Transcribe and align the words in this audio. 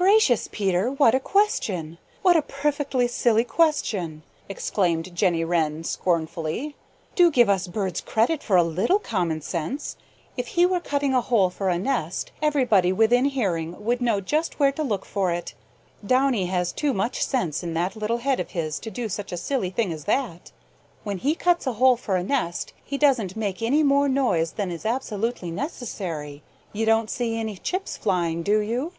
"Gracious, 0.00 0.48
Peter, 0.50 0.90
what 0.90 1.14
a 1.14 1.20
question! 1.20 1.98
What 2.22 2.34
a 2.34 2.40
perfectly 2.42 3.06
silly 3.06 3.44
question!" 3.44 4.22
exclaimed 4.48 5.14
Jenny 5.14 5.44
Wren 5.44 5.84
scornfully. 5.84 6.74
"Do 7.14 7.30
give 7.30 7.50
us 7.50 7.66
birds 7.68 8.00
credit 8.00 8.42
for 8.42 8.56
a 8.56 8.62
little 8.62 8.98
common 8.98 9.42
sense. 9.42 9.96
If 10.38 10.48
he 10.48 10.64
were 10.64 10.80
cutting 10.80 11.12
a 11.12 11.20
hole 11.20 11.50
for 11.50 11.68
a 11.68 11.78
nest, 11.78 12.32
everybody 12.40 12.94
within 12.94 13.26
hearing 13.26 13.82
would 13.84 14.00
know 14.00 14.22
just 14.22 14.58
where 14.58 14.72
to 14.72 14.82
look 14.82 15.04
for 15.04 15.32
it. 15.32 15.52
Downy 16.04 16.46
has 16.46 16.72
too 16.72 16.94
much 16.94 17.22
sense 17.24 17.62
in 17.62 17.74
that 17.74 17.94
little 17.94 18.18
head 18.18 18.40
of 18.40 18.52
his 18.52 18.78
to 18.80 18.90
do 18.90 19.06
such 19.06 19.32
a 19.32 19.36
silly 19.36 19.68
thing 19.70 19.92
as 19.92 20.04
that. 20.06 20.50
When 21.04 21.18
he 21.18 21.34
cuts 21.34 21.66
a 21.66 21.74
hole 21.74 21.96
for 21.96 22.16
a 22.16 22.24
nest 22.24 22.72
he 22.82 22.96
doesn't 22.96 23.36
make 23.36 23.60
any 23.60 23.82
more 23.82 24.08
noise 24.08 24.52
than 24.52 24.70
is 24.70 24.86
absolutely 24.86 25.50
necessary. 25.50 26.42
You 26.72 26.86
don't 26.86 27.10
see 27.10 27.38
any 27.38 27.58
chips 27.58 27.98
flying, 27.98 28.42
do 28.42 28.60
you?" 28.60 28.92